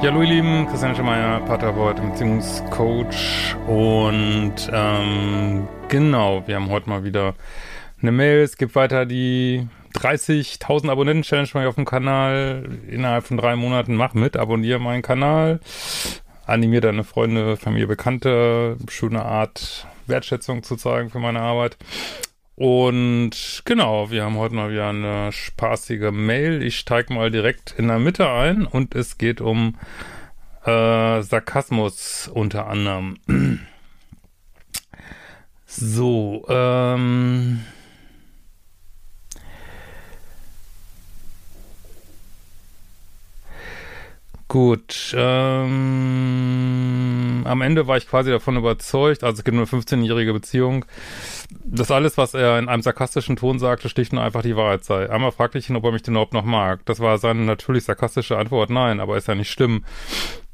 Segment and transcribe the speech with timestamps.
[0.00, 7.02] Ja, hallo ihr Lieben, Christian Schemeier, Paterboard, Beziehungscoach und ähm, genau, wir haben heute mal
[7.02, 7.34] wieder
[8.00, 8.42] eine Mail.
[8.42, 12.78] Es gibt weiter die 30.000 Abonnenten-Challenge auf dem Kanal.
[12.88, 15.58] Innerhalb von drei Monaten mach mit, abonniere meinen Kanal,
[16.46, 21.76] animiere deine Freunde, Familie, Bekannte, schöne Art Wertschätzung zu zeigen für meine Arbeit.
[22.58, 26.60] Und genau, wir haben heute mal wieder eine spaßige Mail.
[26.60, 29.76] Ich steige mal direkt in der Mitte ein und es geht um
[30.64, 33.16] äh, Sarkasmus unter anderem.
[35.70, 37.60] So, ähm.
[44.48, 46.27] Gut, ähm,
[47.48, 50.84] am Ende war ich quasi davon überzeugt, also es gibt nur eine 15-jährige Beziehung,
[51.64, 55.10] dass alles, was er in einem sarkastischen Ton sagte, schlicht und einfach die Wahrheit sei.
[55.10, 56.84] Einmal fragte ich ihn, ob er mich denn überhaupt noch mag.
[56.84, 59.84] Das war seine natürlich sarkastische Antwort, nein, aber ist ja nicht schlimm.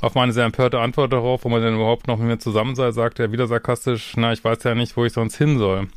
[0.00, 2.92] Auf meine sehr empörte Antwort darauf, wo man denn überhaupt noch mit mir zusammen sei,
[2.92, 5.88] sagte er wieder sarkastisch, na, ich weiß ja nicht, wo ich sonst hin soll.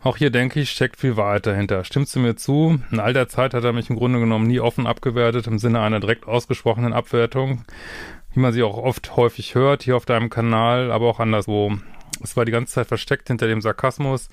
[0.00, 1.84] Auch hier denke ich, steckt viel Wahrheit dahinter.
[1.84, 2.80] Stimmst du mir zu?
[2.90, 5.80] In all der Zeit hat er mich im Grunde genommen nie offen abgewertet, im Sinne
[5.80, 7.64] einer direkt ausgesprochenen Abwertung,
[8.38, 11.72] wie man sie auch oft häufig hört, hier auf deinem Kanal, aber auch anderswo.
[12.22, 14.28] Es war die ganze Zeit versteckt hinter dem Sarkasmus,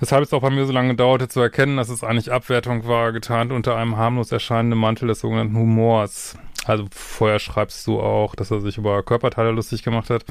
[0.00, 3.12] weshalb es auch bei mir so lange dauerte zu erkennen, dass es eigentlich Abwertung war,
[3.12, 6.38] getarnt unter einem harmlos erscheinenden Mantel des sogenannten Humors.
[6.64, 10.24] Also vorher schreibst du auch, dass er sich über Körperteile lustig gemacht hat.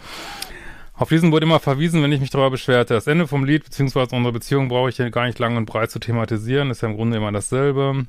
[0.95, 2.95] Auf diesen wurde immer verwiesen, wenn ich mich darüber beschwerte.
[2.95, 5.91] Das Ende vom Lied beziehungsweise unsere Beziehung brauche ich hier gar nicht lang und breit
[5.91, 6.71] zu thematisieren.
[6.71, 8.07] Ist ja im Grunde immer dasselbe.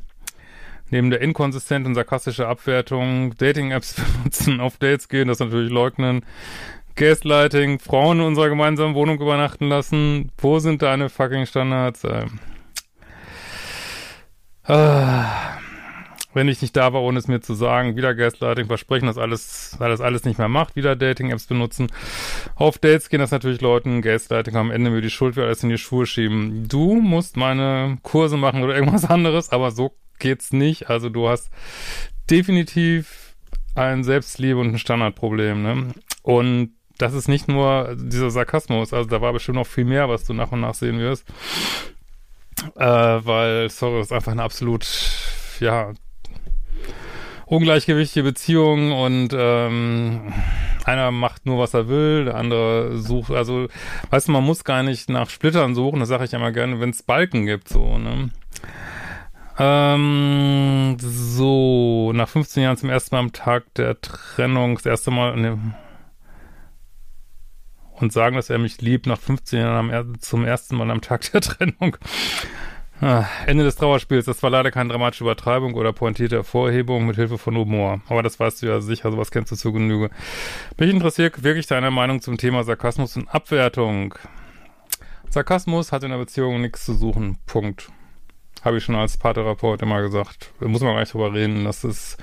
[0.91, 6.25] Neben der inkonsistenten sarkastischen Abwertung, Dating-Apps benutzen, auf Dates gehen, das natürlich leugnen,
[6.97, 10.33] Gaslighting, Frauen in unserer gemeinsamen Wohnung übernachten lassen.
[10.39, 12.05] Wo sind deine fucking Standards?
[12.05, 12.27] Äh.
[14.65, 15.59] Ah
[16.39, 19.75] wenn ich nicht da war, ohne es mir zu sagen, wieder Gaslighting, versprechen, dass alles,
[19.79, 21.89] weil das alles nicht mehr macht, wieder Dating-Apps benutzen.
[22.55, 25.69] Auf Dates gehen das natürlich Leuten, Gaslighting am Ende mir die Schuld für alles in
[25.69, 26.69] die Schuhe schieben.
[26.69, 30.91] Du musst meine Kurse machen oder irgendwas anderes, aber so geht's nicht.
[30.91, 31.51] Also du hast
[32.31, 33.35] definitiv
[33.75, 35.95] ein Selbstliebe und ein Standardproblem, ne?
[36.23, 40.25] Und das ist nicht nur dieser Sarkasmus, also da war bestimmt noch viel mehr, was
[40.25, 41.25] du nach und nach sehen wirst.
[42.75, 44.87] Äh, weil, sorry, das ist einfach eine absolut,
[45.61, 45.93] ja,
[47.47, 50.33] ungleichgewichtige Beziehung und ähm,
[50.85, 53.69] einer macht nur, was er will, der andere sucht, also,
[54.11, 56.91] weißt du, man muss gar nicht nach Splittern suchen, das sage ich immer gerne, wenn
[56.91, 58.31] es Balken gibt, so, ne?
[59.59, 65.37] Ähm, so, nach 15 Jahren zum ersten Mal am Tag der Trennung, das erste Mal,
[65.37, 65.59] ne,
[68.01, 71.31] und sagen, dass er mich liebt, nach 15 Jahren am, zum ersten Mal am Tag
[71.33, 71.97] der Trennung.
[73.01, 74.25] Ah, Ende des Trauerspiels.
[74.25, 78.01] Das war leider keine dramatische Übertreibung oder pointierte Hervorhebung mit Hilfe von Humor.
[78.09, 80.11] Aber das weißt du ja sicher, sowas kennst du zu Genüge.
[80.79, 84.15] Mich interessiert wirklich deine Meinung zum Thema Sarkasmus und Abwertung.
[85.31, 87.39] Sarkasmus hat in der Beziehung nichts zu suchen.
[87.47, 87.89] Punkt.
[88.65, 90.53] Habe ich schon als Paartherapeut immer gesagt.
[90.61, 91.65] Da muss man gar nicht drüber reden.
[91.65, 92.17] Das ist,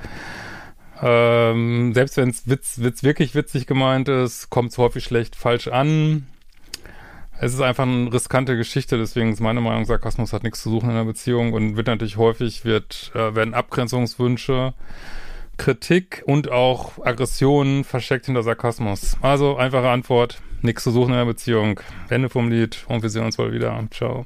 [1.01, 5.67] ähm, selbst wenn es Witz, Witz wirklich witzig gemeint ist, kommt es häufig schlecht falsch
[5.67, 6.27] an
[7.39, 10.89] es ist einfach eine riskante Geschichte, deswegen ist meine Meinung, Sarkasmus hat nichts zu suchen
[10.89, 14.73] in einer Beziehung und wird natürlich häufig, wird, äh, werden Abgrenzungswünsche,
[15.57, 19.17] Kritik und auch Aggressionen versteckt hinter Sarkasmus.
[19.21, 21.79] Also einfache Antwort, nichts zu suchen in einer Beziehung.
[22.09, 23.81] Ende vom Lied und wir sehen uns bald wieder.
[23.91, 24.25] Ciao.